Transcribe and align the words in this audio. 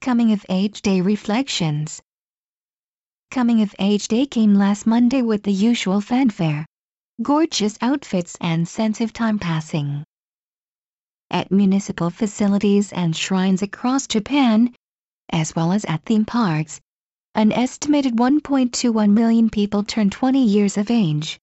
Coming 0.00 0.32
of 0.32 0.46
Age 0.48 0.80
Day 0.80 1.02
Reflections 1.02 2.00
Coming 3.30 3.60
of 3.60 3.74
Age 3.78 4.08
Day 4.08 4.24
came 4.24 4.54
last 4.54 4.86
Monday 4.86 5.20
with 5.20 5.42
the 5.42 5.52
usual 5.52 6.00
fanfare, 6.00 6.64
gorgeous 7.20 7.76
outfits 7.82 8.34
and 8.40 8.66
sense 8.66 9.02
of 9.02 9.12
time 9.12 9.38
passing. 9.38 10.02
At 11.30 11.52
municipal 11.52 12.08
facilities 12.08 12.94
and 12.94 13.14
shrines 13.14 13.60
across 13.60 14.06
Japan, 14.06 14.74
as 15.28 15.54
well 15.54 15.70
as 15.70 15.84
at 15.84 16.02
theme 16.06 16.24
parks, 16.24 16.80
an 17.34 17.52
estimated 17.52 18.16
1.21 18.16 19.10
million 19.10 19.50
people 19.50 19.84
turned 19.84 20.12
20 20.12 20.42
years 20.42 20.78
of 20.78 20.90
age. 20.90 21.38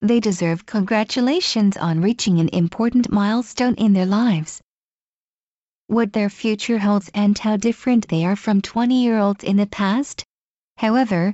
They 0.00 0.20
deserve 0.20 0.64
congratulations 0.64 1.76
on 1.76 2.00
reaching 2.00 2.40
an 2.40 2.48
important 2.48 3.12
milestone 3.12 3.74
in 3.74 3.92
their 3.92 4.06
lives. 4.06 4.62
What 5.88 6.12
their 6.12 6.28
future 6.28 6.78
holds 6.78 7.10
and 7.14 7.38
how 7.38 7.56
different 7.56 8.08
they 8.08 8.24
are 8.24 8.36
from 8.36 8.60
20-year-olds 8.60 9.44
in 9.44 9.56
the 9.56 9.66
past, 9.66 10.24
however, 10.76 11.32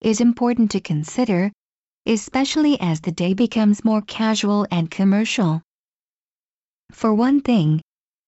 is 0.00 0.20
important 0.20 0.70
to 0.70 0.80
consider, 0.80 1.52
especially 2.06 2.80
as 2.80 3.00
the 3.00 3.12
day 3.12 3.34
becomes 3.34 3.84
more 3.84 4.00
casual 4.00 4.66
and 4.70 4.90
commercial. 4.90 5.60
For 6.92 7.12
one 7.12 7.42
thing, 7.42 7.82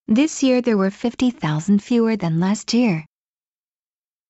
this 0.07 0.43
year 0.43 0.61
there 0.61 0.77
were 0.77 0.91
50,000 0.91 1.83
fewer 1.83 2.17
than 2.17 2.39
last 2.39 2.75
year. 2.75 3.07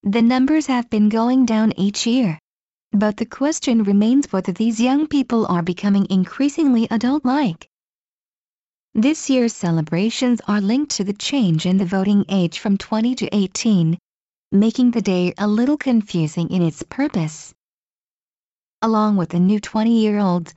The 0.05 0.23
numbers 0.23 0.67
have 0.67 0.89
been 0.91 1.09
going 1.09 1.45
down 1.45 1.73
each 1.77 2.07
year. 2.07 2.39
But 2.93 3.17
the 3.17 3.27
question 3.27 3.83
remains 3.83 4.31
whether 4.33 4.53
these 4.53 4.81
young 4.81 5.07
people 5.07 5.47
are 5.47 5.63
becoming 5.63 6.07
increasingly 6.11 6.87
adult-like. 6.91 7.69
This 8.95 9.31
year's 9.31 9.55
celebrations 9.55 10.43
are 10.47 10.61
linked 10.61 10.97
to 10.97 11.05
the 11.05 11.15
change 11.15 11.65
in 11.65 11.79
the 11.79 11.87
voting 11.87 12.27
age 12.29 12.59
from 12.59 12.77
20 12.77 13.15
to 13.15 13.35
18, 13.35 13.97
making 14.51 14.91
the 14.91 15.01
day 15.01 15.33
a 15.39 15.49
little 15.49 15.79
confusing 15.79 16.51
in 16.51 16.61
its 16.61 16.83
purpose. 16.83 17.55
Along 18.83 19.17
with 19.17 19.31
the 19.31 19.41
new 19.41 19.61
20-year-olds, 19.61 20.53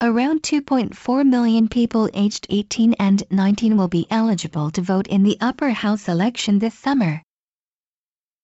around 0.00 0.42
2.4 0.42 1.28
million 1.28 1.68
people 1.68 2.08
aged 2.14 2.46
18 2.48 2.94
and 2.94 3.22
19 3.30 3.76
will 3.76 3.88
be 3.88 4.06
eligible 4.08 4.70
to 4.70 4.80
vote 4.80 5.06
in 5.08 5.22
the 5.22 5.36
upper 5.42 5.68
house 5.68 6.08
election 6.08 6.58
this 6.58 6.78
summer. 6.78 7.22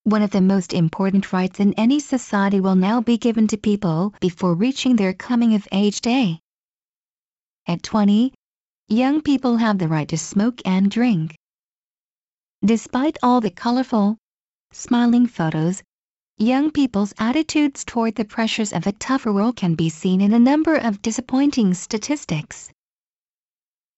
One 0.02 0.20
of 0.20 0.32
the 0.32 0.42
most 0.42 0.74
important 0.74 1.32
rights 1.32 1.60
in 1.60 1.72
any 1.78 2.00
society 2.00 2.60
will 2.60 2.76
now 2.76 3.00
be 3.00 3.16
given 3.16 3.48
to 3.48 3.56
people 3.56 4.12
before 4.20 4.54
reaching 4.54 4.96
their 4.96 5.14
coming 5.14 5.54
of 5.54 5.66
age 5.72 6.02
day. 6.02 6.40
At 7.66 7.82
20, 7.82 8.34
young 8.90 9.22
people 9.22 9.56
have 9.56 9.78
the 9.78 9.86
right 9.86 10.08
to 10.08 10.18
smoke 10.18 10.60
and 10.64 10.90
drink. 10.90 11.36
Despite 12.64 13.18
all 13.22 13.40
the 13.40 13.50
colorful, 13.50 14.18
smiling 14.72 15.28
photos, 15.28 15.80
young 16.38 16.72
people's 16.72 17.14
attitudes 17.16 17.84
toward 17.84 18.16
the 18.16 18.24
pressures 18.24 18.72
of 18.72 18.88
a 18.88 18.92
tougher 18.92 19.32
world 19.32 19.54
can 19.54 19.76
be 19.76 19.90
seen 19.90 20.20
in 20.20 20.34
a 20.34 20.40
number 20.40 20.74
of 20.74 21.02
disappointing 21.02 21.72
statistics. 21.72 22.68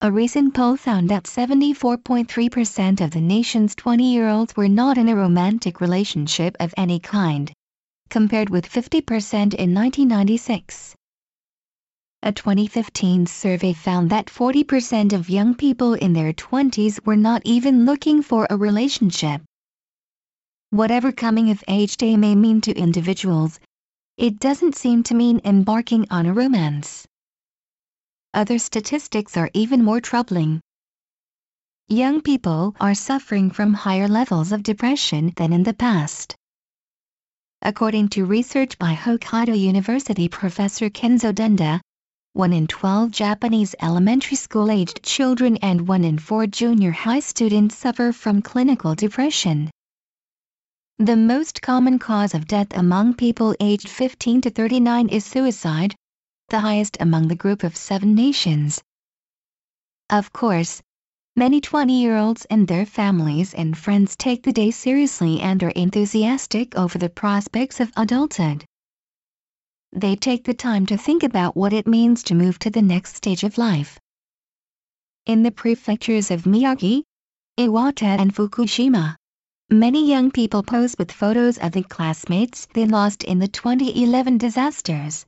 A 0.03 0.13
recent 0.13 0.53
poll 0.53 0.77
found 0.77 1.09
that 1.09 1.25
74.3% 1.25 3.01
of 3.01 3.13
the 3.13 3.20
nation's 3.20 3.75
20-year-olds 3.75 4.55
were 4.57 4.69
not 4.69 4.98
in 4.98 5.09
a 5.09 5.17
romantic 5.17 5.81
relationship 5.81 6.55
of 6.61 6.75
any 6.77 7.01
kind, 7.01 7.51
compared 8.11 8.51
with 8.51 8.69
50% 8.69 9.55
in 9.55 9.75
1996. 9.75 10.95
A 12.25 12.31
2015 12.31 13.27
survey 13.27 13.73
found 13.73 14.09
that 14.11 14.27
40% 14.27 15.12
of 15.12 15.28
young 15.28 15.56
people 15.56 15.95
in 15.95 16.12
their 16.12 16.33
20s 16.33 17.05
were 17.05 17.17
not 17.17 17.42
even 17.45 17.84
looking 17.84 18.23
for 18.23 18.47
a 18.48 18.56
relationship. 18.56 19.42
Whatever 20.70 21.11
coming 21.11 21.51
of 21.51 21.64
age 21.67 21.97
day 21.97 22.17
may 22.17 22.37
mean 22.37 22.61
to 22.61 22.79
individuals, 22.79 23.59
it 24.17 24.39
doesn't 24.39 24.77
seem 24.77 25.03
to 25.03 25.17
mean 25.17 25.41
embarking 25.45 26.06
on 26.12 26.27
a 26.27 26.33
romance. 26.33 27.09
Other 28.33 28.61
statistics 28.61 29.36
are 29.36 29.51
even 29.52 29.83
more 29.83 30.01
troubling. 30.01 30.61
Young 31.89 32.20
people 32.20 32.77
are 32.79 32.95
suffering 32.95 33.51
from 33.51 33.74
higher 33.74 34.07
levels 34.07 34.52
of 34.52 34.63
depression 34.63 35.33
than 35.35 35.52
in 35.52 35.64
the 35.64 35.74
past. 35.74 36.36
According 37.63 38.11
to 38.11 38.24
research 38.24 38.79
by 38.79 38.95
Hokkaido 38.95 39.58
University 39.58 40.29
professor 40.29 40.89
Kenzo 40.89 41.33
Denda, 41.33 41.80
1 42.35 42.51
in 42.55 42.67
12 42.67 43.11
Japanese 43.11 43.75
elementary 43.83 44.37
school-aged 44.37 45.03
children 45.03 45.59
and 45.59 45.87
1 45.87 46.03
in 46.03 46.19
4 46.19 46.47
junior 46.47 46.91
high 46.91 47.20
students 47.20 47.77
suffer 47.77 48.11
from 48.11 48.41
clinical 48.41 48.95
depression. 48.95 49.70
The 50.98 51.15
most 51.15 51.61
common 51.61 51.98
cause 51.98 52.33
of 52.33 52.47
death 52.47 52.69
among 52.75 53.17
people 53.17 53.55
aged 53.61 53.87
15 53.87 54.41
to 54.41 54.51
39 54.51 55.11
is 55.11 55.27
suicide, 55.27 55.95
the 56.48 56.61
highest 56.61 56.97
among 57.01 57.29
the 57.29 57.37
group 57.37 57.65
of 57.65 57.77
seven 57.77 58.15
nations. 58.15 58.81
Of 60.09 60.33
course, 60.33 60.81
many 61.37 61.61
20-year-olds 61.61 62.47
and 62.47 62.67
their 62.67 62.87
families 62.87 63.53
and 63.53 63.77
friends 63.77 64.17
take 64.17 64.42
the 64.42 64.55
day 64.55 64.71
seriously 64.71 65.39
and 65.42 65.63
are 65.63 65.77
enthusiastic 65.77 66.75
over 66.77 66.97
the 66.97 67.11
prospects 67.11 67.79
of 67.79 67.92
adulthood. 67.95 68.65
They 69.95 70.17
take 70.17 70.45
the 70.45 70.55
time 70.55 70.86
to 70.86 70.97
think 70.97 71.23
about 71.23 71.55
what 71.55 71.75
it 71.75 71.86
means 71.86 72.23
to 72.25 72.35
move 72.35 72.58
to 72.61 72.70
the 72.70 72.80
next 72.80 73.14
stage 73.14 73.45
of 73.45 73.58
life. 73.58 74.01
In 75.27 75.42
the 75.42 75.51
prefectures 75.51 76.30
of 76.30 76.45
Miyagi, 76.45 77.03
Iwate 77.58 78.03
and 78.03 78.35
Fukushima, 78.35 79.17
many 79.69 80.08
young 80.08 80.30
people 80.30 80.63
pose 80.63 80.97
with 80.98 81.13
photos 81.13 81.58
of 81.58 81.73
the 81.73 81.83
classmates 81.83 82.67
they 82.73 82.86
lost 82.86 83.23
in 83.23 83.39
the 83.39 83.48
2011 83.48 84.39
disasters. 84.39 85.27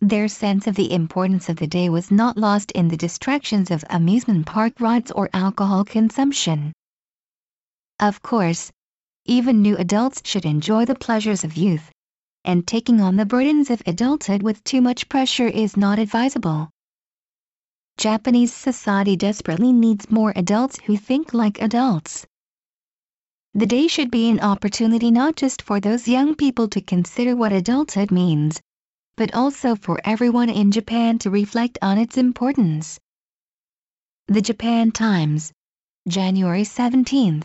Their 0.00 0.26
sense 0.26 0.66
of 0.66 0.74
the 0.74 0.92
importance 0.92 1.48
of 1.48 1.56
the 1.56 1.66
day 1.68 1.88
was 1.88 2.10
not 2.10 2.36
lost 2.36 2.72
in 2.72 2.88
the 2.88 2.96
distractions 2.96 3.70
of 3.70 3.84
amusement 3.88 4.46
park 4.46 4.80
rides 4.80 5.12
or 5.12 5.30
alcohol 5.32 5.84
consumption. 5.84 6.72
Of 8.00 8.20
course, 8.20 8.72
even 9.24 9.62
new 9.62 9.76
adults 9.76 10.22
should 10.24 10.44
enjoy 10.44 10.84
the 10.84 10.94
pleasures 10.94 11.44
of 11.44 11.56
youth, 11.56 11.90
and 12.48 12.66
taking 12.66 12.98
on 12.98 13.16
the 13.16 13.26
burdens 13.26 13.68
of 13.68 13.82
adulthood 13.84 14.42
with 14.42 14.64
too 14.64 14.80
much 14.80 15.06
pressure 15.10 15.48
is 15.48 15.76
not 15.76 15.98
advisable. 15.98 16.70
Japanese 17.98 18.54
society 18.54 19.16
desperately 19.16 19.70
needs 19.70 20.10
more 20.10 20.32
adults 20.34 20.78
who 20.86 20.96
think 20.96 21.34
like 21.34 21.60
adults. 21.60 22.26
The 23.52 23.66
day 23.66 23.86
should 23.86 24.10
be 24.10 24.30
an 24.30 24.40
opportunity 24.40 25.10
not 25.10 25.36
just 25.36 25.60
for 25.60 25.78
those 25.78 26.08
young 26.08 26.34
people 26.34 26.68
to 26.68 26.80
consider 26.80 27.36
what 27.36 27.52
adulthood 27.52 28.10
means, 28.10 28.62
but 29.18 29.34
also 29.34 29.74
for 29.74 30.00
everyone 30.02 30.48
in 30.48 30.70
Japan 30.70 31.18
to 31.18 31.30
reflect 31.30 31.76
on 31.82 31.98
its 31.98 32.16
importance. 32.16 32.98
The 34.28 34.40
Japan 34.40 34.90
Times, 34.90 35.52
January 36.08 36.64
17, 36.64 37.36